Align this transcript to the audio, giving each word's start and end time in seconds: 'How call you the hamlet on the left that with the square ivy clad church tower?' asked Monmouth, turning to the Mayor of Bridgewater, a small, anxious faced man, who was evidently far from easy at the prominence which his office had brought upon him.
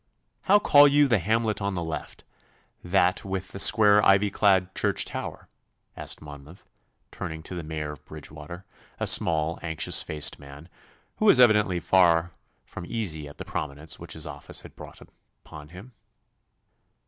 'How 0.45 0.57
call 0.57 0.87
you 0.87 1.07
the 1.07 1.19
hamlet 1.19 1.61
on 1.61 1.75
the 1.75 1.83
left 1.83 2.23
that 2.83 3.23
with 3.23 3.49
the 3.49 3.59
square 3.59 4.03
ivy 4.03 4.31
clad 4.31 4.73
church 4.73 5.05
tower?' 5.05 5.47
asked 5.95 6.23
Monmouth, 6.23 6.65
turning 7.11 7.43
to 7.43 7.53
the 7.53 7.61
Mayor 7.63 7.91
of 7.91 8.03
Bridgewater, 8.05 8.65
a 8.99 9.05
small, 9.05 9.59
anxious 9.61 10.01
faced 10.01 10.39
man, 10.39 10.69
who 11.17 11.25
was 11.25 11.39
evidently 11.39 11.79
far 11.79 12.31
from 12.65 12.83
easy 12.87 13.27
at 13.27 13.37
the 13.37 13.45
prominence 13.45 13.99
which 13.99 14.13
his 14.13 14.25
office 14.25 14.61
had 14.61 14.75
brought 14.75 15.01
upon 15.41 15.69
him. 15.69 15.91